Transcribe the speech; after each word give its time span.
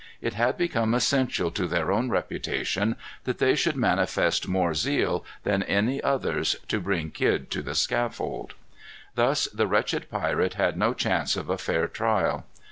It 0.19 0.33
had 0.33 0.57
become 0.57 0.95
essential 0.95 1.51
to 1.51 1.67
their 1.67 1.91
own 1.91 2.09
reputation 2.09 2.95
that 3.25 3.37
they 3.37 3.53
should 3.53 3.75
manifest 3.75 4.47
more 4.47 4.73
zeal 4.73 5.23
than 5.43 5.61
any 5.61 6.01
others 6.01 6.55
to 6.69 6.79
bring 6.81 7.11
Kidd 7.11 7.51
to 7.51 7.61
the 7.61 7.75
scaffold. 7.75 8.55
Thus 9.13 9.45
the 9.53 9.67
wretched 9.67 10.09
pirate 10.09 10.55
had 10.55 10.75
no 10.75 10.95
chance 10.95 11.35
of 11.35 11.51
a 11.51 11.57
fair 11.59 11.87
trial. 11.87 12.47